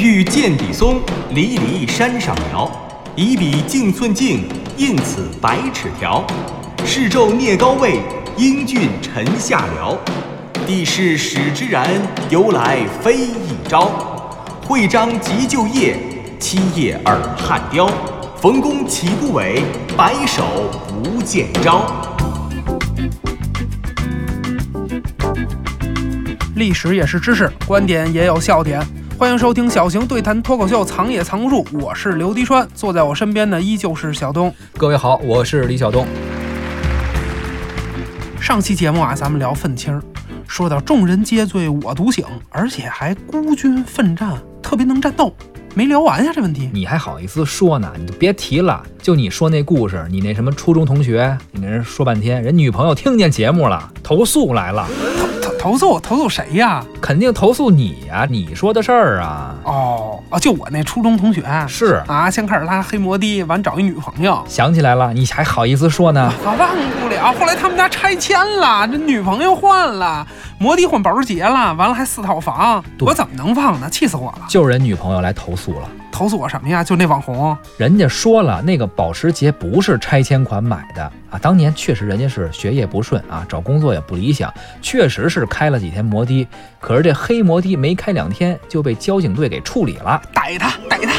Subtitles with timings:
[0.00, 0.98] 欲见底松，
[1.34, 2.70] 离离山上苗。
[3.14, 6.26] 以彼径寸径，应此百尺条。
[6.86, 8.00] 世胄聂高位，
[8.38, 9.94] 英俊臣下僚。
[10.66, 11.86] 地势使之然，
[12.30, 13.90] 由来非一朝。
[14.66, 15.98] 会章急就业，
[16.38, 17.86] 七夜耳汉雕。
[18.40, 19.62] 冯公岂不伟？
[19.98, 21.84] 白首不见朝。
[26.54, 28.80] 历史也是知识，观点也有笑点。
[29.20, 34.50] 欢迎收听小型对谈脱口秀《藏也藏不住》，我是刘迪川，坐在我身边的依旧是小东。
[34.78, 36.06] 各位好，我是李晓东。
[38.40, 40.00] 上期节目啊，咱们聊愤青，
[40.48, 45.34] 说到众人皆醉我独醒，而且还孤军奋战，特别能战斗。
[45.74, 47.92] 没聊完呀，这问题你还好意思说呢？
[47.98, 48.82] 你就别提了。
[49.02, 54.88] 就你说那故事，你那什么初中同学，你那人说半天，人女朋友听见节目了，投诉来了。
[55.60, 56.82] 投诉投诉谁呀？
[57.02, 58.26] 肯定投诉你呀！
[58.30, 59.54] 你说的事儿啊？
[59.64, 64.42] 哦哦，就我那初中同学是啊，先开始拉黑摩的，完找一女朋友。
[64.48, 66.32] 想起来了，你还好意思说呢？
[66.42, 66.70] 我 忘
[67.02, 67.30] 不了。
[67.38, 73.90] 后来他们家拆迁了，这女朋友换了，摩的换保时捷了，完了还四套房，我怎么能忘呢？
[73.90, 74.46] 气死我了！
[74.48, 75.86] 就人女朋友来投诉了。
[76.10, 76.84] 投诉我什么呀？
[76.84, 81.38] 就那网红，人家说了，那个保时捷不是拆迁款买的啊。
[81.40, 84.52] 当年确实人家是学业不顺啊，找工作也不理想，
[84.82, 86.46] 确实是开了几天摩的。
[86.78, 91.09] 可是这黑摩的没开两天就被交警队给处理了，逮他，逮他。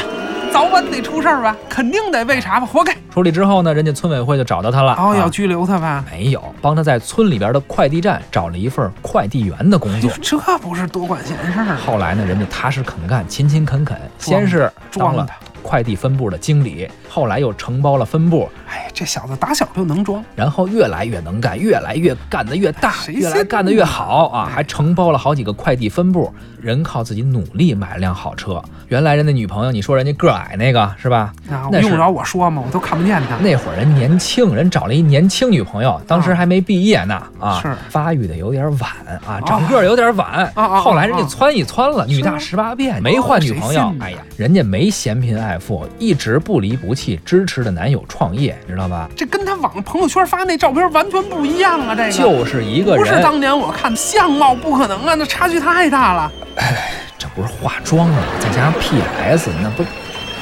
[0.52, 2.94] 早晚得出事儿吧，肯定得被查吧，活该。
[3.10, 6.04] 处理之后呢，人家村委会就找到他了，哦，要拘留他吧？
[6.10, 11.76] 没有，帮他在村里边的快递站找了一份快递员的工作，这不是多管闲事儿。
[11.76, 15.26] 后来呢，人家踏实肯干，勤勤恳恳，先是当了
[15.62, 16.86] 快递分部的经理。
[17.14, 24.48] 后来又承包了分部，哎，这小子打小就能装，然后越来越能干，越来越干得越大，越来干得越好啊！
[24.50, 28.62] 还承包了好几个快递分部，人靠自己努力买了辆好车。
[28.88, 31.34] 原来人那女朋友，你说人家个矮那个是吧？
[31.70, 32.62] 那用得着我说吗？
[32.64, 33.36] 我都看不见他。
[33.36, 38.90] 那会儿人年轻人找了一年轻女朋友，当时还没毕业呢啊，是发育的有点晚
[39.26, 40.50] 啊，长个有点晚。
[40.54, 43.92] 后来人家蹿一蹿了，女大十八变，没换女朋友。
[44.00, 47.01] 哎呀，人家没嫌贫爱富，一直不离不弃。
[47.24, 49.08] 支持的男友创业，你知道吧？
[49.16, 51.94] 这跟他往朋友圈发那照片完全不一样啊！
[51.94, 56.32] 这个就是一个人，不是当年我看相貌不可能啊，那差距太大了。
[56.56, 58.18] 哎，这不是化妆吗？
[58.38, 59.84] 再加上 PS，那不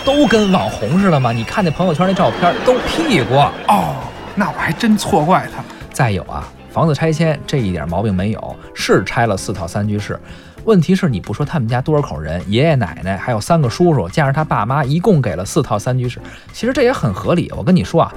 [0.04, 1.32] 都跟网红似的吗？
[1.32, 3.94] 你看那朋友圈那照片都 P 过哦，
[4.34, 5.65] 那我还真错怪他了。
[5.93, 10.19] 再有啊，房子拆迁这一点毛病没有，是拆了四套三居室。
[10.65, 16.21] 问题是你不说他们家多少口人，爷爷奶奶还有三个叔叔，加上他爸妈，一共给了四套三居室。
[16.53, 17.50] 其实这也很合理。
[17.56, 18.12] 我跟你说啊，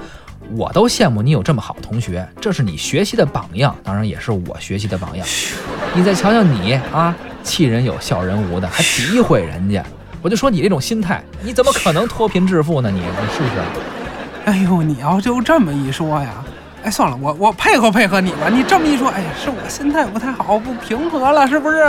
[0.50, 5.26] 我都羡慕你有这么好的同学，这是你学习的榜样，当然也是我学习的榜样。
[5.94, 9.82] 你再瞧瞧你啊，气人有笑人无的，还诋毁人家。
[10.20, 12.90] 我就说你这种心态，你怎么可能脱贫致富呢？
[12.90, 13.52] 你你是不是。
[14.44, 16.44] 哎呦，你要就这么一说呀，
[16.82, 18.50] 哎，算了，我我配合配合你吧。
[18.50, 21.82] 你这么一说，哎呀，是我心态不太好，不平和了，是不是？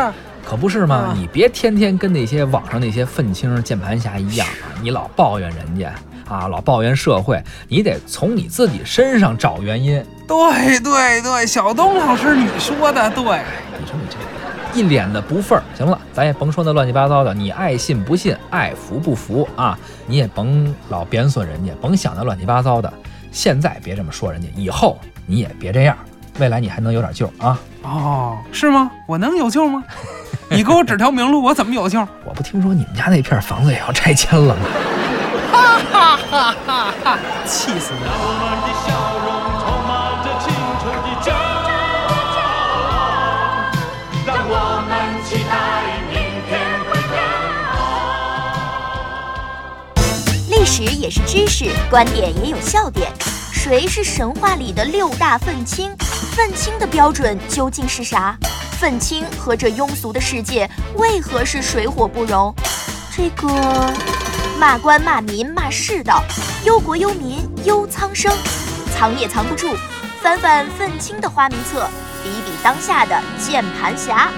[0.46, 1.14] 可不是吗？
[1.18, 4.78] 你别天天跟那些网上那些愤青键盘侠一样啊！
[4.82, 5.92] 你老抱怨人家
[6.30, 10.04] 啊，老抱怨社会，你得从你自己身上找原因。
[10.28, 13.24] 对对对，小东老师你说的对。
[13.24, 19.78] 你说你这一脸的不忿儿，行了，咱也甭说那乱七八糟的，你爱信不信，爱服不服啊？
[20.06, 22.92] 你也甭老贬损人家，甭想那乱七八糟的。
[23.32, 25.98] 现在别这么说人家，以后你也别这样，
[26.38, 27.58] 未来你还能有点救啊！
[27.84, 28.92] 哦，是吗？
[29.08, 29.84] 我能有救吗？
[30.52, 32.00] 你给我指条明路，我怎么有救？
[32.26, 34.62] 我不听说你们家那片房子也要拆迁了吗？
[35.52, 37.20] 哈哈哈哈哈！
[37.46, 38.12] 气死我了！
[50.50, 53.12] 历史也是知识，观点也有笑点。
[53.68, 55.90] 谁是神话里的六大愤青？
[56.36, 58.38] 愤青的标准究竟是啥？
[58.80, 62.54] 愤青和这庸俗的世界为何是水火不容？
[63.12, 63.92] 这个
[64.60, 66.24] 骂官骂民骂世道，
[66.64, 68.32] 忧国忧民忧苍生，
[68.94, 69.74] 藏也藏不住。
[70.22, 71.90] 翻翻愤青的花名册，
[72.24, 74.30] 比比当下的键盘侠。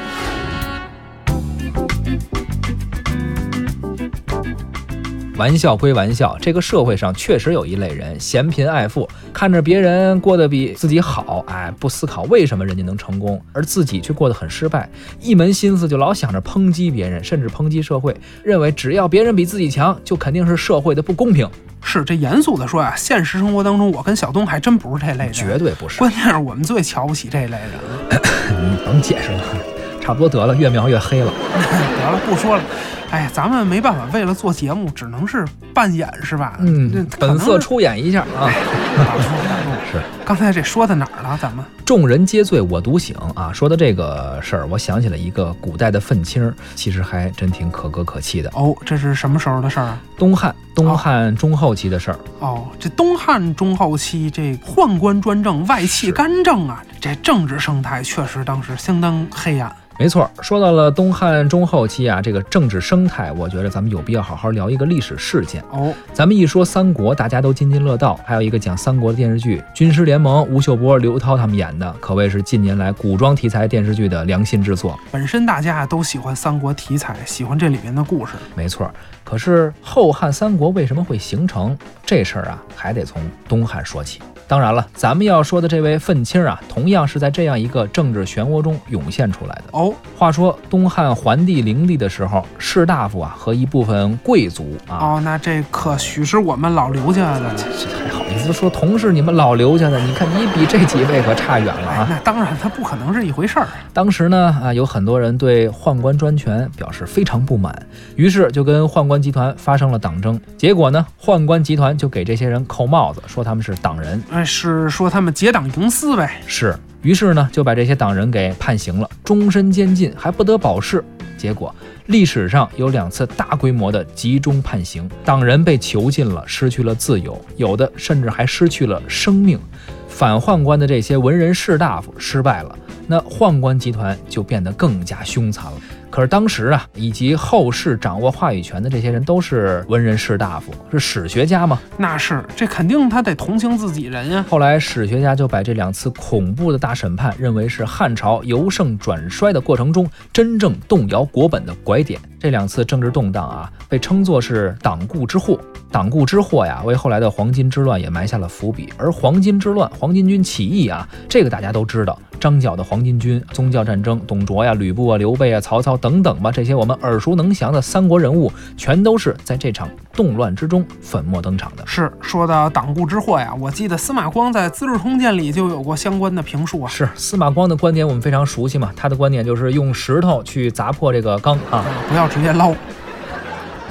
[5.36, 9.08] 玩笑归玩笑，这个社会上确实有一类人嫌贫爱富，
[9.38, 14.90] 看着别人过得比自己好，哎，不思考为什么人家能成功，而自己却过得很失败，
[15.22, 21.48] 一门心思就老想着抨击别人，甚至抨击社会，认为只要别人比自己强，就肯定是社会的不公平。
[21.84, 26.00] 是这严肃的说呀，现实生活当中，我跟小东还真不是这类人，绝对不是。
[26.02, 27.70] 关键是我们最瞧不起这类人。
[28.50, 29.44] 你甭解释了，
[30.02, 31.32] 差不多得了，越描越黑了。
[31.32, 32.64] 得了，不说了。
[33.10, 36.56] 哎呀，咱们没办法，为了做节目，只能是扮演，是吧？
[36.60, 38.52] 这嗯，本色出演一下啊。
[38.98, 39.68] 打住打住。
[39.90, 41.38] 是，刚才这说到哪儿了？
[41.42, 43.54] 咱们众人皆醉我独醒啊！
[43.54, 48.52] 说到这个事儿，我想起了一个古代的愤青儿，其实还真挺可歌可泣的。
[48.54, 49.98] 哦，这是什么时候的事儿啊？
[50.18, 52.20] 东汉，东汉中后期的事儿。
[52.40, 59.74] 哦，这东汉中后期，这宦官专政，外戚干政啊，这政治生态确实当时相当黑暗。
[60.00, 65.60] 没错，说到了东汉中后期啊，这个政治生态，我觉得咱们有必要好好聊一个历史事件。
[65.72, 68.20] 哦，咱们一说三国，大家都津津乐道。
[68.24, 74.98] 还有一个讲三国的电视剧《军师联盟》，吴秀波、刘涛他们演的，可谓是近年来古装题材电视剧的良心之作。
[75.12, 78.34] 本身大家都喜欢三国题材，喜欢这里面的故事。
[78.56, 78.90] 没错，
[79.24, 83.20] 可是后汉三国为什么会形成这事儿啊，还得从
[83.50, 84.22] 东汉说起。
[84.48, 89.64] 当然了，咱们要说的这位愤青啊，同样是在这样一个政治漩涡中涌现出来的。
[89.72, 97.54] 哦，话说东汉桓帝灵帝的时候，士大夫啊和一部分贵族啊，哦，那这可许是我们老刘家的。
[97.58, 100.00] 这这还好意思说同是你们老刘家的？
[100.00, 102.08] 你看你比这几位可差远了哎，啊！
[102.10, 103.68] 那当然，他不可能是一回事儿。
[103.92, 107.78] 当时呢，啊，有很多人对宦官专权表示非常不满，
[108.16, 110.40] 于是就跟宦官集团发生了党争。
[110.58, 114.24] 结果呢，宦官集团就给这些人扣帽子，说他们是党人。
[114.38, 116.40] 哎，是说他们结党营私呗？
[116.46, 121.04] 是，于是呢，就把这些党人给判刑了，终身监禁，还不得保释。
[121.36, 121.74] 结果
[122.06, 129.60] 历史上有两次大规模的集中判刑，党人被囚禁了，失去了自由，有的甚至还失去了生命。
[130.08, 135.82] 反宦官的这些文人士大夫失败了，那宦官集团就变得更加凶残了。
[136.18, 144.44] 可是当时啊，以及后世掌握话语权的这些人都是文人士大夫，是史学家吗，那是，这肯定他得同情自己人呀。
[144.50, 152.20] 后来史学家就把这两次恐怖的大审判认为是汉朝由盛转衰的过程中真正动摇国本的拐点。
[152.40, 155.60] 这两次政治动荡啊，被称作是党锢之祸。
[155.92, 158.92] 党锢之祸呀，为后来的黄巾之乱也埋下了伏笔。
[158.98, 162.18] 而黄巾之乱、黄巾军起义啊，这个大家都知道。
[162.40, 171.84] 张角的黄巾军、宗教战争、董卓呀、吕布啊、刘备啊、曹操等等吧，这些我们耳熟能详的三国人物，全都是在这场动乱之中粉墨登场的。
[171.88, 176.88] 是说到党锢之祸呀，我记得司马光在《资治通鉴》里就有过相关的评述啊。
[176.88, 178.92] 是司马光的观点，我们非常熟悉嘛。
[178.96, 181.84] 他的观点就是用石头去砸破这个缸啊。
[182.08, 182.72] 不要直接捞。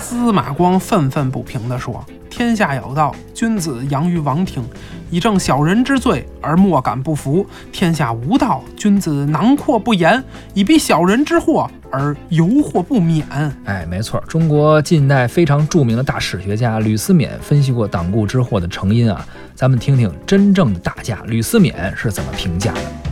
[0.09, 4.63] 司马光愤愤不平地说：“天下有道，君子扬于王庭，
[5.11, 10.23] 以正小人之罪而莫敢不服；天下无道，君子囊括不言，
[10.55, 13.27] 以避小人之祸而犹祸不免。”
[13.67, 19.27] 哎，没错，中国近代非常著名的大史学家吕思勉分析过党锢之祸的成因啊。
[19.57, 23.06] 咱们听听真正的大家吕思勉是怎么评价的。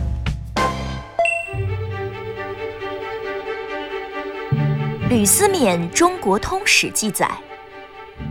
[5.07, 7.29] 吕思勉《中国通史》记载，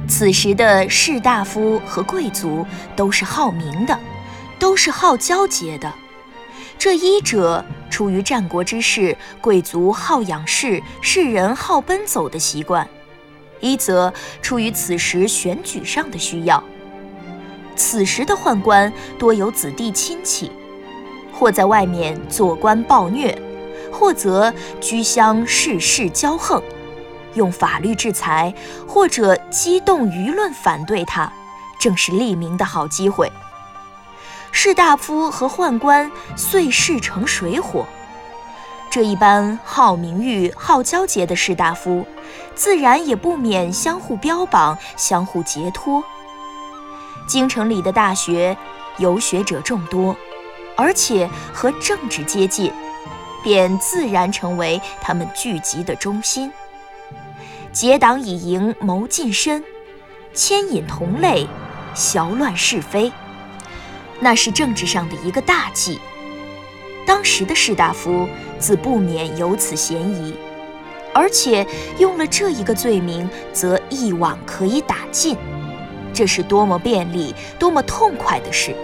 [0.09, 2.67] 此时的士大夫和贵族
[2.97, 3.97] 都是好名的，
[4.59, 5.93] 都是好交结的。
[6.77, 12.85] 这一者出于战国之势，贵族好养士，士人好奔走的习惯；
[13.61, 14.13] 一则
[14.43, 16.61] 出于此时选举上的需要。
[17.77, 20.51] 此时的宦官多有子弟亲戚，
[21.33, 23.41] 或在外面做官暴虐。
[23.93, 26.63] 或则居乡世事骄横，
[27.35, 28.55] 用法律制裁，
[28.87, 31.33] 或者激动舆论反对他，
[31.79, 33.31] 正是立名的好机会。
[34.53, 37.85] 士大夫和宦官遂势成水火，
[38.89, 42.07] 这一般好名誉、好交结的士大夫，
[42.55, 46.03] 自然也不免相互标榜、相互结托。
[47.27, 48.57] 京城里的大学，
[48.99, 50.15] 游学者众多，
[50.77, 52.73] 而且和政治接近。
[53.45, 56.51] 便自然成为他们聚集的中心。
[57.71, 59.63] 结党以营谋近身，
[60.33, 61.47] 牵引同类，
[61.95, 63.13] 淆乱是非，
[64.21, 66.01] 那是政治上的一个大忌。
[67.07, 68.27] 当时的士大夫
[68.59, 70.35] 自不免有此嫌疑，
[71.13, 71.67] 而且
[71.99, 75.37] 用了这一个罪名，则一网可以打尽，
[76.15, 78.75] 这是多么便利、多么痛快的事！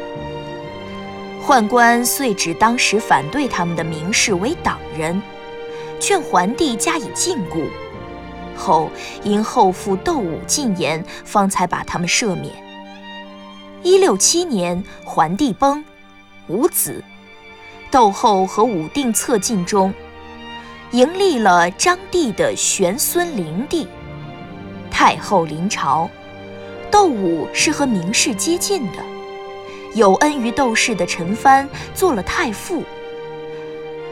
[1.50, 5.20] 宦官遂指当时反对他们的名士为党人，
[5.98, 7.66] 劝桓帝加以禁锢。
[8.54, 8.88] 后
[9.24, 12.54] 因后父窦武进言，方才把他们赦免。
[13.82, 15.84] 一六七年，桓帝崩，
[16.46, 17.02] 无子。
[17.90, 19.92] 窦后和武定策进中，
[20.92, 23.88] 迎立了张帝的玄孙灵帝。
[24.88, 26.08] 太后临朝，
[26.92, 29.09] 窦武是和名士接近的。
[29.94, 32.84] 有恩于窦氏的陈蕃做了太傅，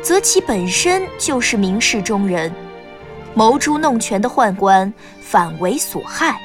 [0.02, 2.52] 则其本身就是名士中人。
[3.35, 6.40] 谋诛弄权的宦官反为所害，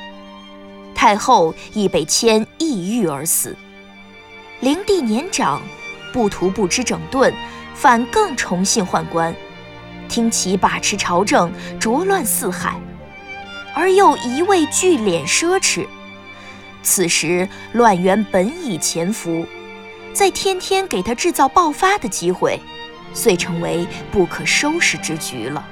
[0.93, 3.55] 太后亦被牵抑郁而死。
[4.59, 5.61] 灵帝年长，
[6.11, 7.33] 不图不知整顿，
[7.73, 9.33] 反更宠信宦官，
[10.07, 12.79] 听其把持朝政，浊乱四海，
[13.73, 15.87] 而又一味聚敛奢侈。
[16.83, 19.45] 此时乱源本已潜伏，
[20.13, 22.59] 再天天给他制造爆发的机会，
[23.13, 25.65] 遂成为不可收拾之局了。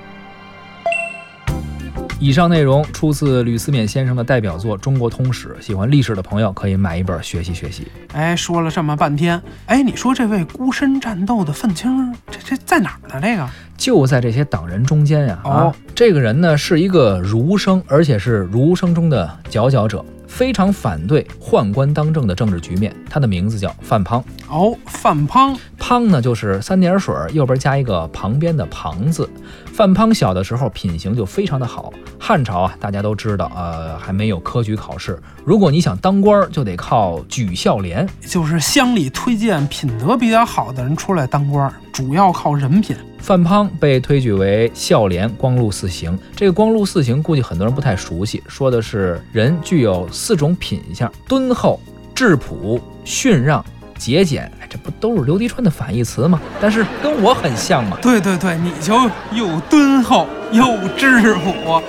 [2.17, 7.87] 以上内容出自吕思勉先生的代表作《中国通史》，喜欢历史的朋友可以买一本学习学习。
[8.13, 13.21] 哎，说了这么半天，哎，你说这位孤身战斗的愤青，这这在哪儿呢？
[13.21, 15.39] 这个就在这些党人中间呀！
[15.43, 22.95] 哦啊，这个人呢是一个儒生，而且是儒生中的佼佼者，非常反对宦官当政的政治局面。
[23.09, 29.29] 他的名字叫范滂，哦，范滂，滂呢就是三点水右边加一个旁边的旁字。
[29.81, 31.91] 范滂小的时候品行就非常的好。
[32.19, 38.07] 汉朝啊，大家都知道，呃，还没有科举考试，如果你想当官，就得靠举孝廉。
[38.27, 42.95] 就是乡里推荐品德比较好的人出来当官，主要靠人品。
[43.17, 46.15] 范滂被推举为孝廉光禄四行。
[46.35, 51.79] 这个光禄四行，估计很多人不太熟悉，说的是人具有四种品相：敦厚、
[52.13, 53.65] 质朴、逊让、
[54.01, 54.51] 节俭。
[54.59, 56.41] 哎，这不都是刘迪川的反义词吗？
[56.59, 57.95] 但是跟我很像嘛。
[58.01, 58.95] 对对对，你就
[59.31, 60.65] 又敦厚又
[60.97, 61.79] 质朴，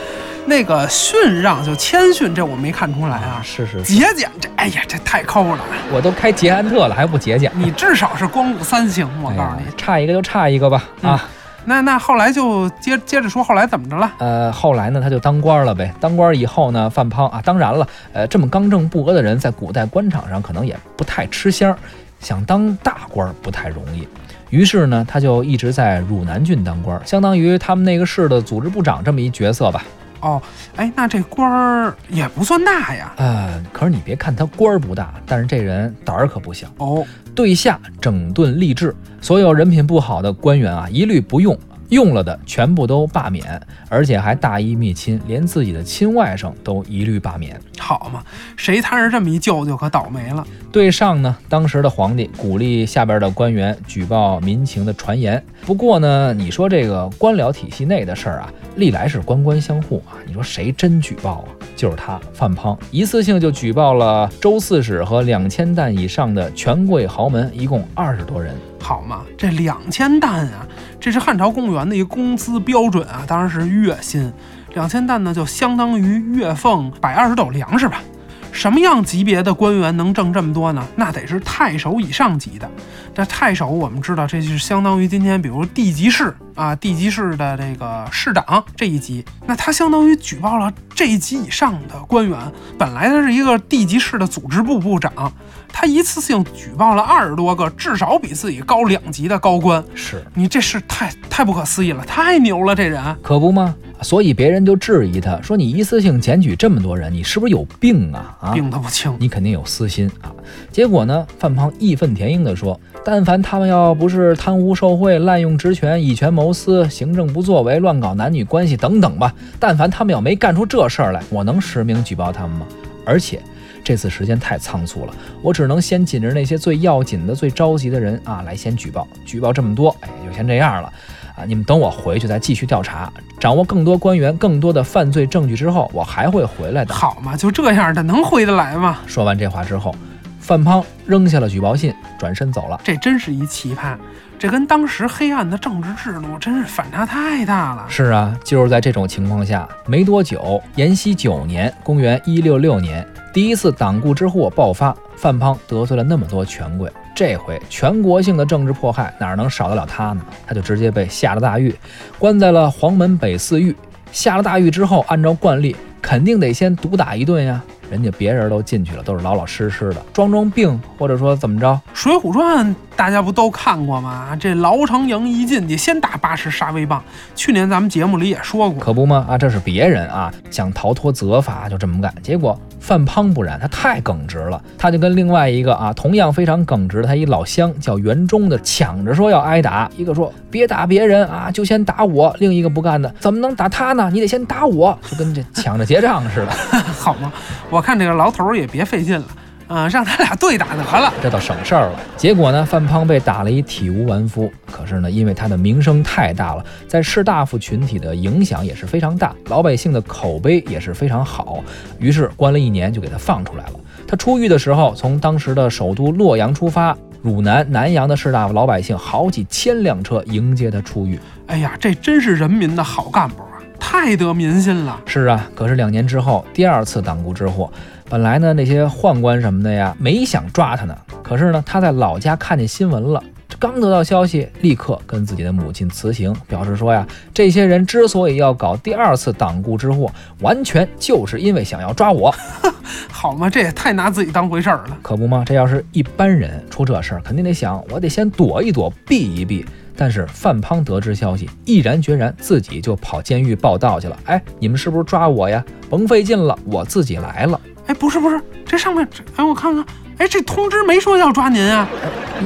[0.45, 3.40] 那个逊让就谦逊，这我没看出来啊。
[3.42, 5.59] 是是是，节俭，这哎呀，这太抠了。
[5.90, 7.50] 我都开捷安特了，还不节俭？
[7.54, 9.62] 你至少是光顾三行，我告诉你。
[9.78, 10.85] 差一个就差一个吧。
[11.00, 11.25] 啊，
[11.64, 14.12] 那那后来就接接着说，后来怎么着了？
[14.19, 15.95] 呃，后来呢，他就当官了呗。
[16.00, 21.78] 当官以后呢，范滂啊，当然了，呃，这么刚正不阿的人，在古代官场上可能也不太吃香儿，
[22.21, 24.07] 想当大官儿不太容易。
[24.50, 29.83] 于是呢，他就一直在汝南郡当官儿，相当于他们那个市的组织部长这么一角色吧。
[30.21, 30.40] 哦，
[30.76, 33.12] 哎，那这官儿也不算大呀。
[33.16, 36.69] 呃，可是你别看他官儿不大，但是这人胆儿可不小。
[36.76, 41.58] 哦，对下整顿吏治，所有人品不好的官员啊，一律不用。
[41.92, 47.61] 用了的全部都罢免，而且还大义灭亲，连自己的亲外甥都一律罢免。
[47.78, 48.22] 好嘛，
[48.56, 50.42] 谁摊上这么一舅舅可倒霉了。
[50.72, 55.44] 对上呢，当时的皇帝鼓励下边的官员举报民情的传言。
[55.66, 60.16] 不过呢，你说这个官僚体系内的事儿啊，历来是官官相护啊。
[60.26, 61.49] 你说谁真举报啊？
[61.76, 68.54] 就是他范滂，一次性就举报了周刺史和两千担以上的权贵豪门，一共二十多人。
[68.82, 70.66] 好嘛，这两千担啊，
[71.00, 74.30] 这是汉朝公务员的一个工资标准啊，当然是月薪。
[74.74, 78.02] 两千担呢，就相当于月俸百二十斗粮食吧。
[78.50, 80.86] 什么样级别的官员能挣这么多呢？
[80.94, 82.70] 那得是太守以上级的。
[83.14, 92.38] 这太守我们知道，这就是相当于今天比如地级市啊，地级市的这个市长这一级，那他相当于举报了这一级以上的官员。
[92.78, 95.32] 本来他是一个地级市的组织部部长，
[95.72, 99.82] 他一次性举报了二十多个，至少比自己高两级的高官。
[99.94, 103.02] 是，你这是太太不可思议了，太牛了，这人。
[103.22, 103.74] 可不吗？
[104.02, 108.36] 所以别人就质疑他说：“你一次性检举这么多人，你是不是有病啊？
[108.40, 109.16] 啊，病得不轻。
[109.20, 110.32] 你肯定有私心啊！”
[110.72, 122.66] 结果呢，范胖义愤填膺地说：“但凡他们要不是贪污受贿、滥用职权、以权谋私、行政不作为、乱搞男女关系等等吧，但凡他们要没干出这事儿来，我能实名举报他们吗？
[123.06, 123.40] 而且。”
[123.84, 130.92] 这次时间太仓促了，我只能先紧着那些最要紧的、最着急的人啊来先举报，举报这么多，哎，就先这样了。
[131.34, 133.10] 啊，你们等我回去再继续调查，
[133.40, 136.94] 掌握更多官员、更多的犯罪证据之后，我还会回来的。
[136.94, 138.98] 好嘛，就这样的能回得来吗？
[139.06, 139.94] 说完这话之后，
[140.38, 142.78] 范胖扔下了举报信，转身走了。
[142.84, 143.96] 这真是一奇葩，
[144.42, 147.87] 这跟当时黑暗的政治制度真是反差太大了。
[147.88, 156.90] 是啊，就是在这种情况下，没多久，延熙九年（公元一六六年），第一次党锢之祸爆发，范滂得罪了那么多权贵。
[157.14, 160.25] 这回全国性的政治迫害哪能少得了他呢？
[160.44, 161.72] 他就直接被下了大狱，
[162.18, 163.72] 关在了黄门北寺狱。
[164.11, 167.62] 下了大狱之后，按照惯例，肯定得先毒打一顿呀。
[167.92, 174.34] 人家别人都进去了，都是老老实实的，装装病或者说怎么着，《水浒传》大家不都看过吗？
[174.40, 177.02] 这牢城营一进去，先打八十杀威棒。
[177.34, 179.26] 去年咱们节目里也说过，可不吗？
[179.28, 182.11] 啊，这是别人啊，想逃脱责罚就这么干。
[182.22, 194.11] 结果范滂不然，他太耿直了，他就跟另外一个啊，同样非常耿直的他一老乡叫袁忠的抢着说要挨打，一个说别打别人啊，就先打我，另一个不干的怎么能打他呢？
[194.11, 196.52] 你得先打我，就跟这抢着结账似的。
[197.02, 197.32] 好吗？
[197.71, 199.26] 我看这个牢头儿也别费劲了。
[199.68, 201.11] 啊、让他俩对打得了。
[201.23, 202.00] 这倒省事儿了。
[202.14, 204.52] 结果呢，范滂被打了一体无完肤。
[204.71, 211.64] 可是呢，因为他的名声太大了，在士大夫群体的影响也是非常大，老百姓的口碑也是非常好，
[211.99, 213.73] 于是关了一年就给他放出来了。
[214.06, 221.18] 他出狱的时候，从当时的首都洛阳出发，汝南、南阳的士大夫老百姓好几千辆车迎接他出狱。
[221.47, 223.51] 哎呀，这真是人民的好干部啊，
[223.84, 225.00] 太得民心了。
[225.06, 227.70] 是啊，可是两年之后，第二次党锢之祸，
[228.08, 233.22] 本来呢那些宦官什么的呀，没想抓他呢，可是呢他在老家看见新闻了。
[233.48, 240.10] 这刚得到消息，立刻跟自己的母亲辞行，表示说呀，这些人之所以要搞第二次党锢之祸，
[240.40, 242.34] 完全就是因为想要抓我。
[243.10, 244.96] 好嘛，这也太拿自己当回事儿了。
[245.02, 245.42] 可不吗？
[245.44, 249.66] 这要是一般人出这事儿，肯定得想，我得先躲一躲，避一避。
[249.96, 254.16] 但是范滂得知消息，毅然决然自己就跑监狱报道去了。
[254.25, 255.64] 哎，你们是不是抓我呀？
[255.90, 257.61] 甭费劲了，我自己来了。
[257.87, 259.84] 哎，不是不是，这上面这，哎，我看看，
[260.18, 261.88] 哎，这通知没说要抓您啊。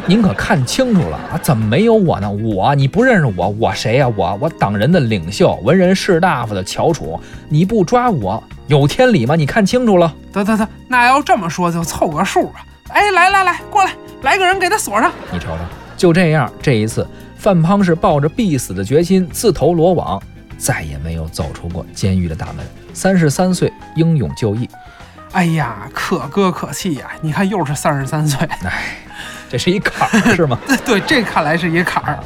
[0.06, 1.38] 您可看清楚了啊？
[1.42, 2.30] 怎么没有我呢？
[2.30, 3.48] 我你不认识我？
[3.58, 4.08] 我谁呀？
[4.16, 9.36] 我我党人的领袖，文人士大夫的翘楚，你不抓我有天理吗？
[9.36, 10.12] 你看清楚了。
[10.32, 12.64] 得得得，那要这么说就凑个数吧。
[12.88, 15.10] 哎，来来来，过来，来个人给他锁上。
[15.32, 15.58] 你瞅瞅，
[15.96, 17.06] 就这样，这一次
[17.46, 20.20] 范滂是抱着必死的决心自投罗网，
[20.58, 22.66] 再也没有走出过监狱的大门。
[22.92, 24.68] 三十三岁英勇就义，
[25.30, 27.08] 哎呀，可歌可泣呀！
[27.20, 28.44] 你看，又是三十三岁。
[28.66, 28.96] 哎，
[29.48, 30.58] 这是一坎儿是吗？
[30.66, 32.18] 对 对，这看来是一坎儿。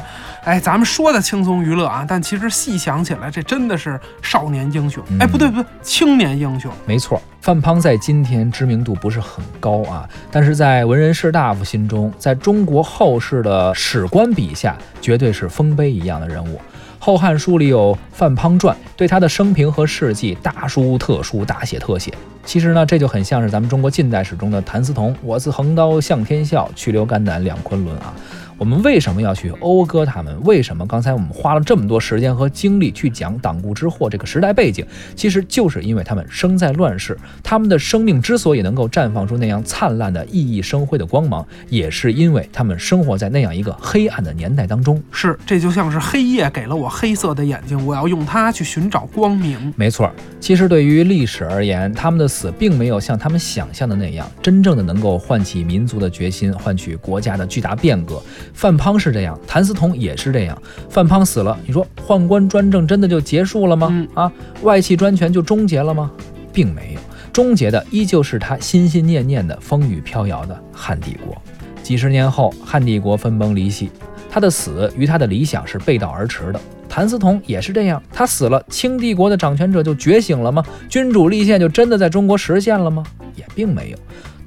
[0.43, 5.03] 哎，咱们说的轻松娱乐啊，但其实细想起来，这真的是少年英雄。
[5.19, 6.71] 哎，不对不对，青年英雄。
[6.87, 16.55] 没错，范滂在今天知名度不是很高啊，但是在文人士大夫心中，在中国后世的史官笔下，绝对是丰碑一样的人物。
[17.03, 22.11] 《后汉书》里有《范滂传》，对他的生平和事迹大书特书、大写特写。
[22.43, 28.13] 其实呢，这就很像是咱们中国近代史中的谭嗣同，“我自横刀向天笑，去留肝胆两昆仑”啊。
[28.61, 30.39] 我们为什么要去讴歌他们？
[30.43, 34.85] 为什么刚才我们花了这么多时间和精力去讲党锢之祸这个时代背景？
[35.15, 45.01] 其实就是因为他们生在乱世，他们的生命之所以能够绽放出那样灿烂的熠熠生辉的光芒，也是因为他们生活在那样一个黑暗的年代当中。
[45.11, 49.73] 是，这就像是黑夜给了我黑色的眼睛，我要用它去寻找光明。
[49.75, 50.07] 没错，
[50.39, 58.21] 其实对于历史而言，他们的死并没有像他们想象的那样，真正的能够唤起民族的决心，换取国家的巨大变革。
[58.53, 60.61] 范滂是这样，谭嗣同也是这样。
[60.89, 63.87] 范滂死了，你说宦官专政真的就结束了吗？
[63.91, 66.11] 嗯啊，外戚专权就终结了吗？
[66.53, 66.99] 并没有，
[67.31, 71.35] 终结的依旧是他心心念念的风雨飘摇的汉帝国。
[71.81, 73.89] 几十年后，汉帝国分崩离析，
[74.29, 76.59] 他的死与他的理想是背道而驰的。
[76.87, 80.61] 谭嗣同也是这样，他死了，清帝国的掌权者就觉醒了吗？
[80.89, 83.01] 君主立宪就真的在中国实现了吗？
[83.35, 83.97] 也并没有。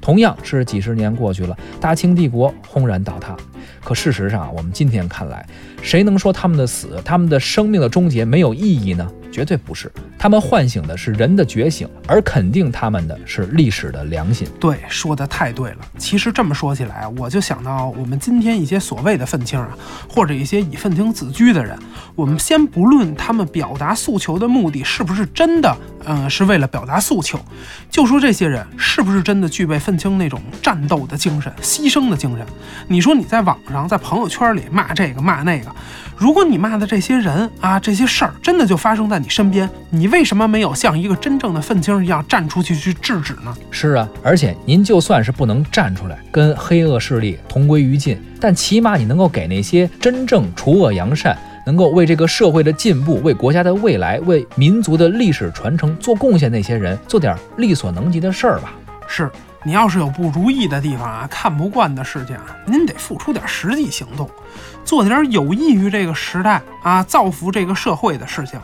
[0.05, 3.35] 同样是几十年过去了，大清帝国轰然倒塌。
[3.83, 5.43] 可事实上啊，我们今天看来，
[5.81, 9.11] 谁能说他们的死、他们的生命的终结没有意义呢？
[9.35, 14.47] 绝对不是，他们唤醒的是人的觉醒，而肯定他们的是历史的良心。
[14.61, 15.79] 对，说的太对了。
[15.97, 21.77] 其实这么说起来，我就想到我们今天一些所谓的愤青啊，或者一些以愤青自居的人，
[22.15, 27.37] 我们先不论他们表达诉求的目的是不是真的，嗯、是为了表达诉求，
[27.91, 32.45] 就说这些人是不是真的具备愤青那种战斗的精神、牺牲的精神。
[32.87, 35.69] 你说你在网上、在朋友圈里骂这个骂那个，
[36.17, 43.55] 如果你骂的这些人啊、这些事儿真的就发生在你身边，你为什么没有像一个真正的愤青一样站出去去制止呢？
[43.69, 58.73] 是啊，而且您就算是不能站出来跟黑恶势力同归于尽，但起码你能够给那些真正除恶扬善、能够为这个社会的进步、为国家的未来、为民族的历史传承做贡献那些人，做点力所能及的事儿吧。
[59.07, 59.29] 是
[59.65, 64.29] 你要是有不如意的地方啊，看不惯的事情啊，您得付出点实际行动，
[64.85, 68.59] 做点有益于这个时代啊、造福这个社会的事情，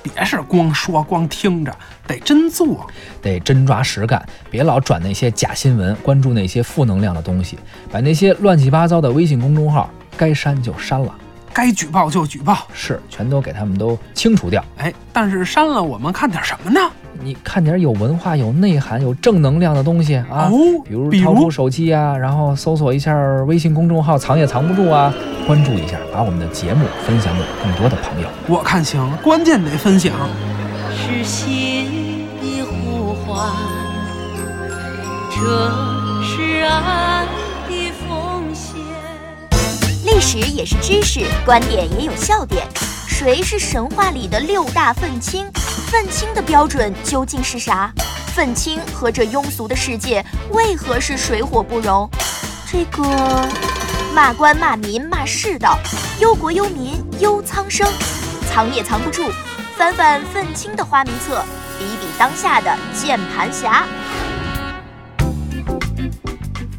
[0.00, 2.86] 别是光说光听着，得真做。
[3.20, 7.58] 得真抓实干，别老转那些假新闻，关注那些负能量的东西，
[7.90, 11.12] 把那些乱七八糟的微信公众号该删就删了，
[11.52, 14.64] 该举报就举报，是全都给他们都清除掉。
[14.78, 16.80] 哎，但是删了我们看点什么呢？
[17.22, 25.12] 你看点有文化、有内涵、有正能量的东西啊，哦比如比如掏出手机啊，然后搜索一下微信公众号，藏也藏不住啊，
[25.46, 28.28] 关注一下，把我们的节目分享给更多的朋友。
[28.46, 30.12] 我看行，关键得分享。
[30.96, 33.50] 是心的呼唤，
[35.30, 35.40] 这
[36.22, 37.26] 是爱
[37.68, 38.80] 的奉献。
[40.04, 42.66] 历史也是知识，观点也有笑点。
[43.16, 45.46] 谁是神话里的六大愤青？
[45.86, 47.90] 愤青的标准究竟是啥？
[48.34, 52.10] 愤青和这庸俗的世界为何是水火不容？
[52.66, 53.04] 这个
[54.12, 55.78] 骂官骂民骂世道，
[56.18, 57.88] 忧国忧民忧苍生，
[58.50, 59.30] 藏也藏不住。
[59.76, 61.40] 翻翻愤青的花名册，
[61.78, 63.84] 比比当下的键盘侠。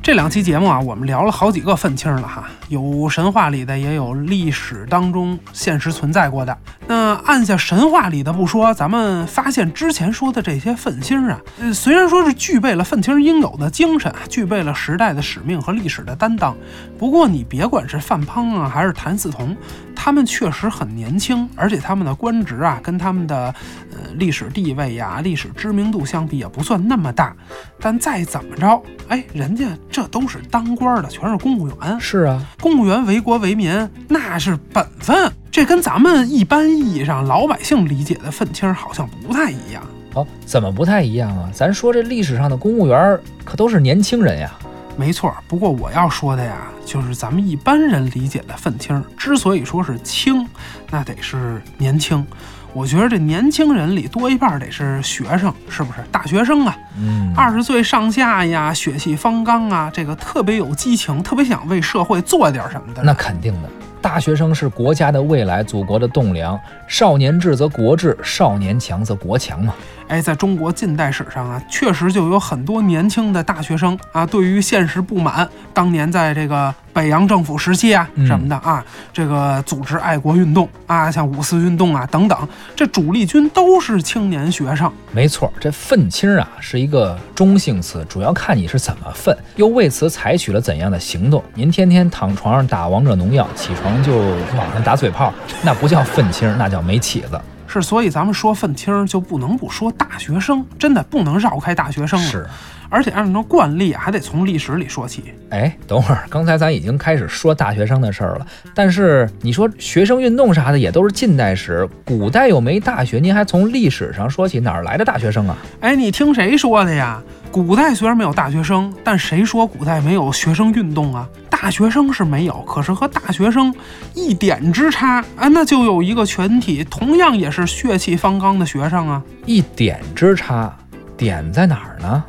[0.05, 6.55] 这两期节目啊，我们聊了好几个愤青了哈，有神话里的，也有历史当中现实存在过的。
[6.85, 16.55] 那按下神话里的不说，咱们发现之前说的这些愤青啊，呃，虽然说是具备了愤青应有的精神，具备了时代的使命和历史的担当，
[16.99, 19.57] 不过你别管是范滂啊，还是谭嗣同，
[19.95, 23.53] 他们确实很年轻，而且他们的官职啊，跟他们的
[23.91, 27.35] 呃历史地位呀、历史知名度相比也不算那么大。
[27.79, 31.99] 但再怎么着，哎，人家这都是当官的，全是公务员。
[31.99, 35.31] 是啊，公务员为国为民，那是本分。
[35.49, 39.81] 这跟咱们一般意义上老百姓理解的愤青好像不太一样。
[40.13, 41.49] 哦，怎么不太一样啊？
[41.53, 44.51] 咱说这历史上的公务员可都是年轻人呀。
[44.97, 50.47] 没错，不过我要说的呀，就是咱们一般人理解的愤青，之所以说是青，
[50.89, 52.25] 那得是年轻。
[52.73, 55.99] 我觉得这年轻人里多一半得是学生，是不是？
[56.11, 63.01] 大学生啊，嗯，二十岁上下呀，血气方刚啊，这个特别有激情，特别想为社会做点什么的。
[63.03, 63.69] 那肯定的。
[64.01, 66.59] 大学生是国家的未来，祖国的栋梁。
[66.87, 69.73] 少年智则国智，少年强则国强嘛。
[70.07, 84.91] 哎，在中国近代史上啊，确实就有很多年轻的大学生啊，对于现实不满，当年在这个北洋政府时期啊嗯什么的啊，这个组织爱国运动啊，像五四运动啊等等，这主力军都是青年学生。
[85.11, 91.43] 没错，这愤青啊是一个中性词，主要看你是怎么愤，又为此采取了怎样的行动。
[91.55, 94.15] 您天天躺床上打王者农药，起床就
[94.55, 97.41] 网上打嘴炮，那不叫愤青，那叫没起子。
[97.67, 102.29] 是，所以咱们说愤青就不能不说大学生，真的不能绕开大学生了。
[102.29, 102.47] 是，
[102.89, 105.23] 而且按照惯例啊，还得从历史里说起。
[105.49, 115.57] 哎，等会儿， 刚才咱已经开始说大学生的事儿了，但是你说学生运动啥的也都是近代史，古代又没大学，您还从历史上说起，哪儿来的大学生啊？
[115.81, 117.21] 哎，你听谁说的呀？
[117.51, 121.27] 古代虽然没有大学生，但谁说古代没有学生运动啊？
[121.49, 123.73] 大学生是没有，可是和大学生
[124.13, 129.23] 一点之差啊，那就有一个群体，同样也是血气方刚的学生啊。
[129.45, 130.75] 一点之差，
[131.15, 132.21] 点在哪儿呢？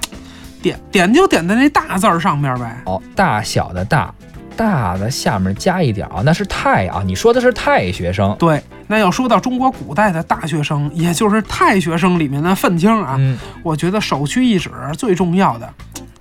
[0.62, 2.82] 点点就点在那大字儿上面呗。
[2.86, 4.12] 哦，大小的大，
[4.56, 8.34] 大的下面加一点啊，那是太啊，你说的是太学生。
[8.38, 15.68] 对，那要说到中国古代的大学生，也就是太学生里面的愤青啊，嗯，我觉得首屈一指最重要的。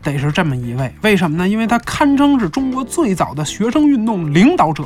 [0.03, 1.49] 得是这么一位，为什么呢？
[1.49, 4.83] 因为他堪称是中国最早的学生运动领导者，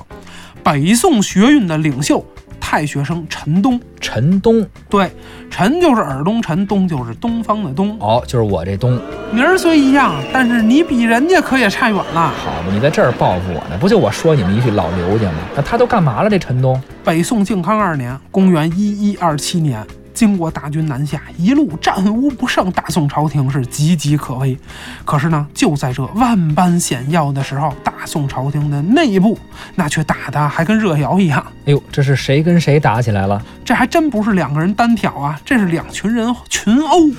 [0.64, 2.24] 北宋学运的领袖，
[2.70, 3.82] 太学生陈东。
[4.00, 5.12] 陈东，对，
[5.50, 7.98] 陈就是耳东陈，东就是东方的东。
[8.00, 9.02] 哦，就是我这东。
[9.32, 12.30] 名儿虽一样，但是你比人家可也差远了。
[12.30, 13.78] 好嘛，你在这儿报复我呢？
[13.80, 15.40] 不就我说你们一句老刘家吗？
[15.56, 16.30] 那他都干嘛了？
[16.30, 16.80] 这陈东？
[17.04, 19.84] 北宋靖康二年，公元一一二七年。
[20.20, 24.60] 经过大军南下，一路战无不胜，大宋朝廷是岌岌可危。
[25.06, 29.40] 可是呢，就在这万般险要的时候，大宋朝廷的内部
[29.76, 31.42] 那却打得还跟热窑一样。
[31.66, 33.42] 哎呦，这是谁跟谁打起来了？
[33.64, 37.10] 这还真不是两个人单挑啊，这是两群人群殴。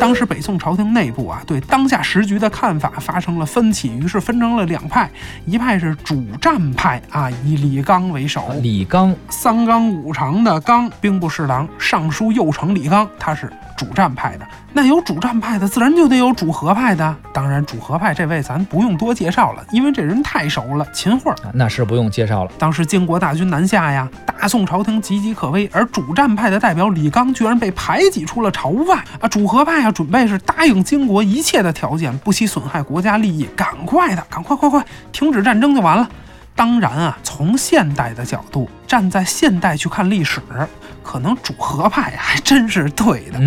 [0.00, 5.08] 当时北宋朝廷内部啊，对当下时局的看法发生了分歧，于是分成了两派，
[5.46, 8.42] 一派是主战派啊，以李纲为首。
[8.60, 14.46] 李纲，三纲五常的纲，兵部侍郎、尚书右丞李纲，他是主战派的。
[14.74, 17.14] 那有主战派的，自然就得有主和派的。
[17.32, 21.30] 当然，主和派这位咱不用多介绍了，因为这人太熟了，秦桧。
[21.52, 22.50] 那是不用介绍了。
[22.58, 29.28] 当时金国大军南下呀，大宋朝廷岌岌可危，而主战派的代表李纲居然被排挤出了朝外啊！
[29.28, 36.08] 主和派啊，准备是答应金国一切的条件，不惜损害国家利益，赶快的，赶快快快停止战争就完了。
[36.54, 40.40] 当然啊，从现代的角度，站在现代去看历史，
[41.02, 43.38] 可能主和派还真是对的。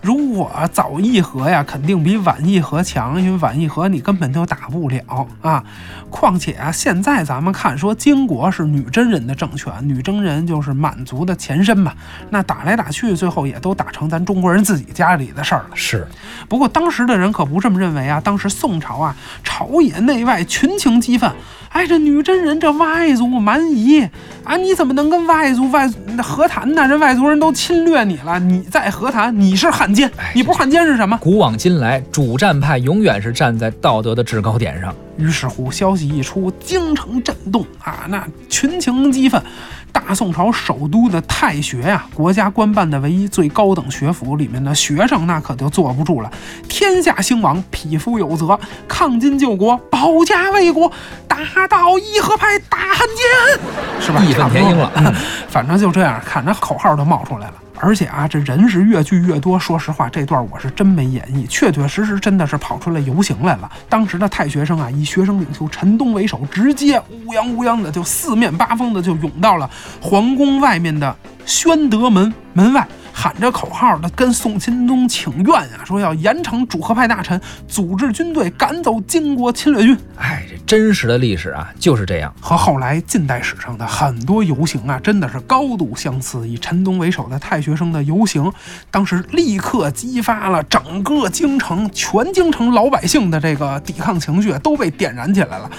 [0.00, 5.62] 如果早议和呀，肯定比晚议和强，因为晚议和你根本就打不了啊。
[6.08, 11.92] 况且啊，现在咱们看说金国是女真人的政权，女真人就是满族的前身嘛，
[12.30, 15.70] 那打来打去，最后也都打成咱中国人自己家里的事儿了。
[15.74, 16.06] 是
[16.48, 21.30] 不过当时的人可不这么认为啊，当时宋朝啊，朝野内外群情激愤。
[21.70, 24.00] 哎，这女真人这外族蛮夷
[24.42, 26.88] 啊，你怎么能跟外族外那和谈呢？
[26.88, 31.18] 这外族人都侵略你了，你再和谈，你是汉奸，你不是汉奸是什么？
[31.20, 34.94] 古往今来，主战派永远是站在道德的制高点上。
[35.16, 39.42] 于是乎，消息一出，京城震动啊，那群情激愤。
[39.90, 46.30] 大宋朝首都的太学呀，国家官办的唯一最高等学府里面的学生，那可就坐不住了。
[46.68, 50.92] 天下兴亡，匹夫有责，抗金救国，保家卫国，
[51.26, 53.60] 打倒义和派大汉奸，
[54.00, 54.22] 是吧？
[54.22, 55.14] 义愤填膺了
[55.48, 57.54] 反正就这样，看着口号都冒出来了。
[57.80, 59.58] 而且啊，这人是越聚越多。
[59.58, 63.70] 说实话，这段我是真没演绎，确确实实真的是跑出来游行来了。
[63.88, 69.68] 当时的太学生啊，以学生领袖陈东为首，直接乌泱乌泱的就四面八方的就涌到了
[70.00, 71.14] 皇宫外面的
[71.46, 72.86] 宣德门门外。
[73.10, 79.98] 喊着口号的跟宋钦宗请愿啊，说要严惩主和派大臣，组织军队赶走金国侵略军。
[80.16, 82.30] 哎，这真实的历史啊就是这样。
[82.42, 86.46] 和后来近代史上的很多游行啊，真的是高度相似。
[86.46, 88.52] 以陈东为首的太学生的游行，
[88.90, 95.70] 当时立刻激发了整个京城、全京城老百姓的这个抵抗情绪都被点燃起来了。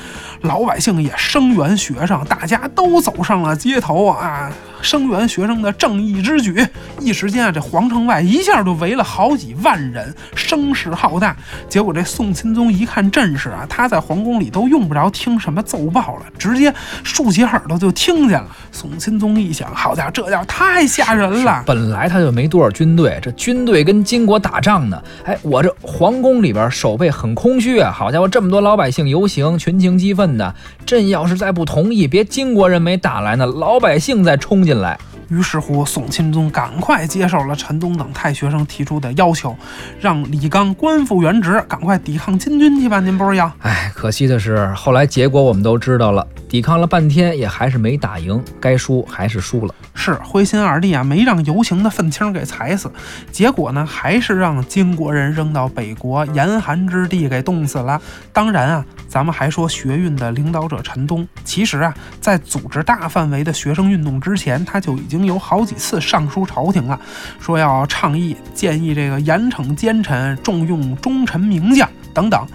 [0.42, 6.66] 老百姓也声援学生，大家都走上了街头啊，声援学生的正义之举。
[7.00, 11.36] 一时间啊，这皇城外一下就围了好几万人，声势浩大。
[11.68, 16.74] 结果这宋钦宗一看阵势啊，他在皇宫里都用不着听什么奏报了，直接
[17.04, 18.48] 竖起耳朵就听见了。
[18.72, 21.64] 宋钦宗一想，好家伙，这叫太吓人了。
[21.66, 25.02] 本来他就没多少军队，这军队跟金国打仗呢。
[25.26, 27.92] 哎，我这皇宫里边守备很空虚啊。
[27.92, 30.54] 好家伙，这么多老百姓游行，群情激愤那。
[30.86, 35.00] 朕要是再不同意，别金国人没打来呢，老百姓再冲进来。
[35.30, 39.56] 于是乎，宋钦宗赶快接受了陈东等太学生提出的要求，
[40.00, 43.00] 让李纲官复原职，赶快抵抗金军去吧。
[43.00, 43.52] 您不是要？
[43.62, 49.74] 哎，可惜的是，后来结果我们都知道了，抵抗了半天也还是没打赢，该输还是输了。
[49.94, 52.92] 是灰心二弟啊，没让游行的愤青给踩死，
[53.32, 58.02] 结果呢，还是让金国人扔到北国严寒之地给冻死了。
[58.32, 67.00] 当然啊，咱们还说学运的领导者陈东，其实啊，在组织大范围的学生运动之前，他就已经有好几次上书朝廷了，
[67.40, 72.46] 说要倡议建议这个严惩奸臣，重用忠臣名将等等。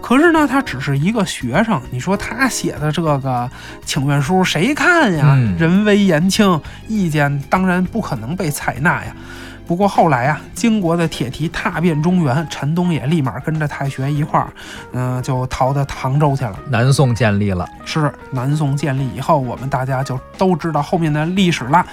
[0.00, 3.50] 可是呢，他只是一个学生，你说他写的这个
[3.84, 5.34] 请愿书谁看呀？
[5.36, 9.14] 嗯人微言轻，意见当然不可能被采纳呀。
[9.68, 14.48] 不过后来啊，金国的铁蹄踏遍中原，陈东也立马跟着太学一块儿，
[14.94, 16.58] 嗯、就逃到唐州去了。
[16.70, 21.84] 南宋建立了，是南宋建立以后，我们大家就都知道后面的历史了。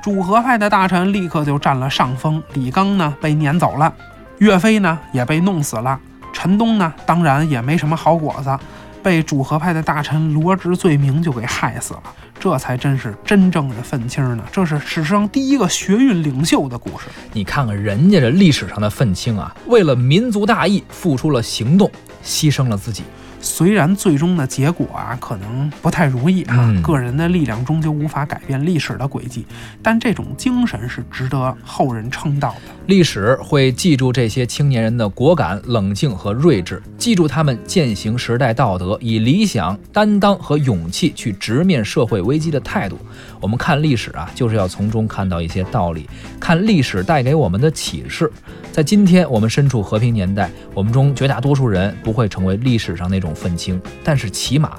[0.00, 3.92] 主和派的大臣立刻就占了上风，李纲呢被撵走了，
[4.38, 5.98] 岳飞呢也被弄死了，
[6.32, 8.56] 陈东呢当然也没什么好果子，
[9.04, 12.02] 被主和派的大臣罗织罪名就给害死了。
[12.40, 14.42] 这才真是真正的愤青呢！
[14.50, 17.06] 这是史上第一个学运领袖的故事。
[17.32, 21.90] 你看看人家这历史上的愤青啊，为了民族大义付出了行动，
[22.24, 23.02] 牺牲了自己。
[23.44, 29.44] 虽然最终的结果啊，可能不太如意啊，嗯个人的力量终究无法改变历史的轨迹，
[29.82, 32.72] 但这种精神是值得后人称道的。
[32.86, 42.98] 历史会记住这些青年人的果敢、冷静和睿智，记住他们践行时代道德，以理想、担当和勇气去直面社会危机的态度。
[43.40, 46.08] 我们看历史啊，就是要从中看到一些道理，
[46.40, 48.30] 看历史带给我们的启示。
[48.72, 54.72] 在今天，我们身处和平年代，我们中绝大多数人不会成为历史上那种愤青，但是起码，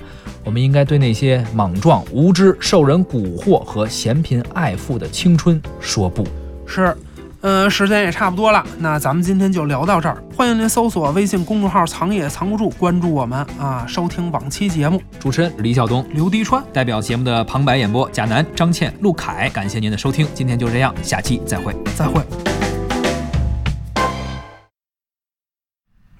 [0.44, 6.26] 我们应该对那些莽撞、无知、受人蛊惑和嫌贫爱富的青春说不。
[6.66, 6.96] 是，
[7.42, 10.24] 嗯，时间也差不多了，那咱们今天就聊到这儿。
[10.36, 15.02] 欢迎您搜索微信公众号“藏也藏不住”，关注我们啊，收听往期节目。
[15.20, 16.06] 主持人李晓东。
[16.12, 21.74] 刘迪川，代表节目的旁白演播贾楠、张倩、陆凯，感谢您的收听，今天就这样，下期再会。
[21.96, 22.45] 再会。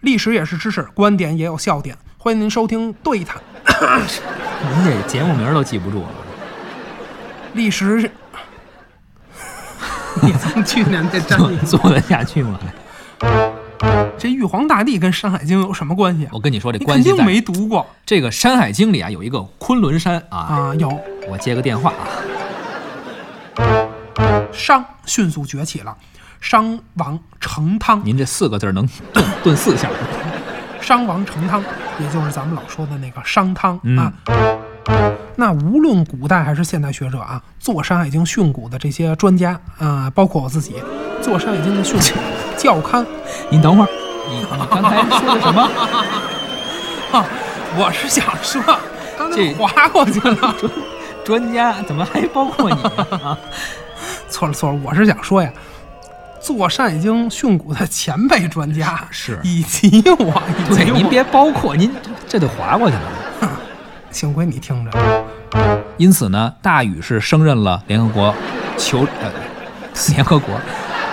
[0.06, 3.42] 历史也是知识，观点也有笑点，欢迎您收听对谈。
[3.66, 6.10] 您这节目名都记不住了。
[7.54, 8.12] 历史是，
[10.22, 12.60] 你从去年这战力，做得下去吗？
[14.16, 16.30] 这玉皇大帝跟《山海经》有什么关系啊？
[16.34, 20.38] 我跟你说，这你肯定关系在没读过这个《山海经》里啊，有一个昆仑山啊。
[20.38, 20.76] 啊！
[20.76, 20.88] 有
[21.28, 21.92] 我接个电话
[23.58, 23.90] 啊，
[24.54, 25.98] 商迅速崛起了，
[26.42, 29.90] 商王成汤，您这四个字能 炖炖四下。
[30.82, 31.64] 商王成汤，
[32.00, 34.14] 也就是咱们老说的那个商汤、嗯啊。
[35.36, 40.76] 那无论古代还是现代学者啊，做《山海经》训诂的这些专家啊、包括我自己，
[41.22, 42.14] 做《山海经》的训诂
[42.56, 43.06] 教刊
[43.50, 43.90] 您等会儿，
[44.30, 45.62] 你你刚才说的什么？
[47.12, 47.26] 啊，
[47.78, 48.62] 我是想说，
[49.18, 50.56] 刚才这划过去了。
[51.26, 52.76] 专家怎么还包括你
[53.18, 53.36] 啊？
[54.30, 55.52] 错了错了，我是想说呀，
[56.46, 61.92] 做《山海经》训诂的前辈专家是以及我，以及对，您别包括您
[62.28, 63.50] 这得划过去了。
[64.12, 65.26] 幸亏你听着，
[65.98, 68.36] 因此呢，大禹是升任了联合国
[68.78, 69.32] 酋呃
[70.14, 70.54] 联合国，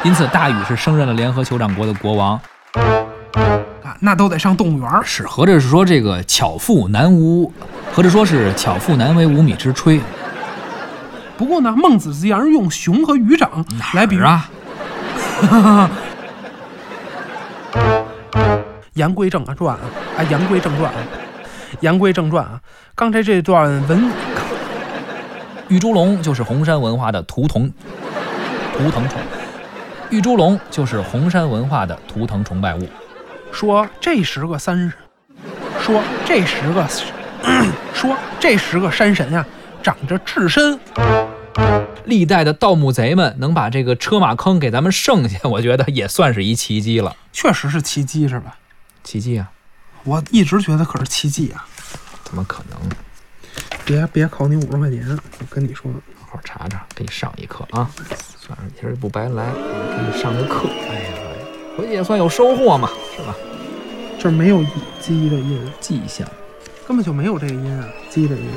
[0.05, 2.39] 因此大禹是升任了联合酋长国的国王。
[3.83, 5.03] 啊，那都得上动物园儿。
[5.03, 7.51] 是，合着是说这个巧妇难无，
[7.91, 9.99] 合着说是巧妇难为无米之炊。
[11.39, 13.65] 不过呢，孟子竟然用熊和鱼掌
[13.95, 14.49] 来比喻啊，
[15.47, 15.91] 哈
[18.33, 18.59] 哈
[18.95, 19.81] 言归正传啊，
[20.19, 20.99] 啊，言归正传啊，
[21.81, 22.61] 言归正传啊。
[22.95, 24.11] 刚才这段文，
[25.69, 27.73] 玉猪龙就是红山文化的图腾，
[28.77, 29.19] 图腾崇。
[30.11, 32.87] 玉猪龙就是红山文化的图腾崇拜物。
[33.51, 34.93] 说这十个三，
[35.81, 36.87] 说这十个，
[37.95, 39.43] 说这十个山神呀、
[39.83, 40.79] 长着赤身，
[42.05, 47.17] 历代的盗墓贼们能把这个车马坑给咱们剩下， 我觉得也算是一奇迹了。
[47.33, 48.57] 确实是奇迹是吧？
[49.05, 49.51] 奇迹啊？
[50.05, 51.65] 我一直觉得可是奇迹啊！
[52.25, 52.79] 怎么可能？
[53.85, 55.07] 别别考你五十块钱，
[55.39, 57.89] 我跟你说，好好查查，给你上一课啊！
[58.39, 60.69] 算了，今儿不白来，给你上个课。
[60.89, 61.09] 哎呀，
[61.77, 63.35] 回去也算有收获嘛，是吧？
[64.19, 64.65] 这没有
[65.01, 66.27] 鸡的音，迹象，
[66.87, 68.49] 根本就没有这个音啊，鸡的音，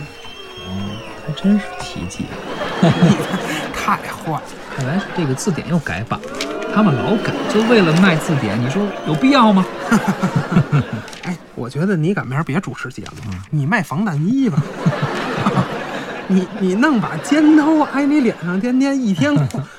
[0.68, 0.90] 嗯，
[1.26, 2.34] 还真是奇迹啊！
[3.76, 4.42] 太坏了。
[4.76, 6.28] 看来这个字典又改版了，
[6.74, 9.66] 他们老改，就为了卖字典，你说有必要吗？
[11.24, 14.62] 哎，我觉得你赶明儿别主持节目，你卖防弹衣吧。
[16.28, 19.34] 你你弄把尖刀挨你脸上，天天一天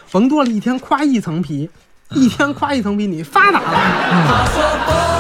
[0.07, 1.69] 缝多了一天夸一层皮，
[2.13, 5.16] 一天夸一层皮，你发达了。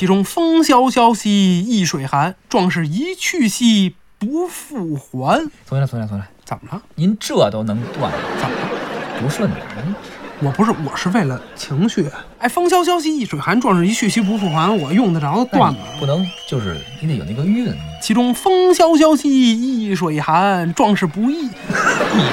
[0.00, 5.46] 其中风萧萧兮易水寒，壮士一去兮不复还。
[5.68, 6.26] 重新来，重新来，重新来。
[6.42, 6.82] 怎么了？
[6.94, 8.10] 您这都能断，
[8.40, 9.20] 怎么了？
[9.20, 9.84] 不顺点儿？
[9.84, 9.94] 您
[10.40, 12.08] 我不是，我是为了情绪。
[12.38, 15.78] 哎，风萧萧兮易水寒，壮士一去兮不复还，我用得着断吗？
[15.98, 17.70] 不能就是你得有那个韵。
[18.00, 21.42] 其中风萧萧兮易水寒，壮士不易。
[21.42, 21.50] 你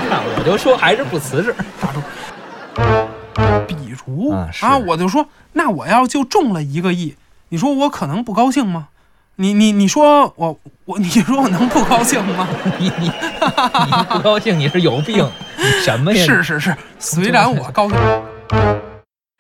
[0.08, 1.54] 看，我就说还是不瓷实。
[1.82, 2.02] 打住。
[3.68, 3.76] 比
[4.06, 7.16] 如啊是我就说，那我要就中了一个亿，
[7.50, 8.90] 你说我可能不高兴吗？
[9.40, 12.48] 你你你说我我你说我能不高兴吗？
[12.80, 15.24] 你你你不高兴，你是有病，
[15.58, 16.26] 你什么呀？
[16.26, 17.98] 是是是，虽然我高兴，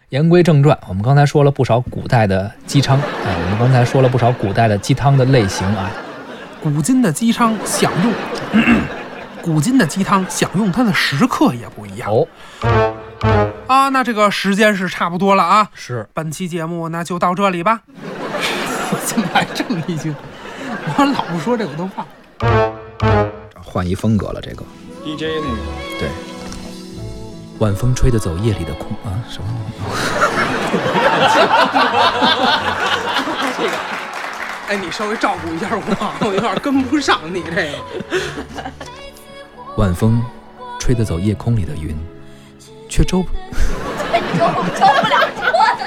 [0.09, 5.89] 言归正传，我们刚才说了不少古代的鸡汤，哎，我们刚才说了不少古代的鸡汤的类型啊。
[6.61, 8.63] 古今的鸡 汤享用，
[9.41, 12.27] 古今的鸡汤享用它的时刻也不一样哦，
[13.67, 13.89] 啊。
[13.89, 15.69] 那这个时间是差不多了啊。
[15.73, 17.81] 是本期节目那就到这里吧。
[19.05, 20.13] 怎么还这么一句？
[20.97, 22.05] 我老不说这我都忘。
[23.61, 24.63] 换一风格了，这个
[25.03, 25.57] DJ 那个。
[25.99, 26.09] 对。
[27.59, 29.47] 晚风吹得走夜里的空啊，什么？
[34.69, 35.81] 哎，你稍微照顾一下我，
[36.27, 37.69] 我有点跟不上你这个。
[39.77, 40.21] 晚风
[40.79, 41.97] 吹得走夜空里的云，
[42.97, 43.29] 却周不。
[44.11, 44.39] 周
[44.73, 45.45] 周不了桌
[45.77, 45.85] 子。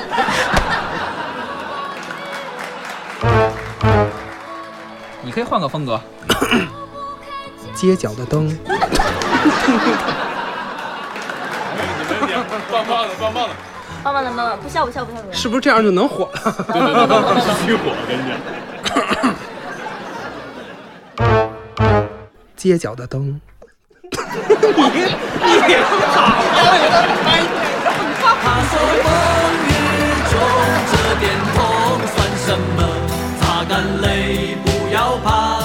[5.20, 6.00] 你可以换个风格。
[7.74, 8.56] 街角的灯，
[12.70, 13.54] 棒棒的，棒棒的，
[14.04, 15.36] 棒棒的，棒棒的，不笑不笑不笑不笑。
[15.36, 16.40] 是不是这样就能火了？
[16.68, 18.38] 对对对对，虚火，跟你讲。
[22.54, 23.40] 街角的灯，
[24.62, 26.70] 你你别说你咋了
[28.42, 29.06] 他说风
[29.66, 29.70] 雨
[30.30, 30.32] 中
[30.90, 31.58] 这点痛
[32.14, 32.46] 算什
[32.76, 32.78] 么
[33.40, 35.59] 擦干泪不要怕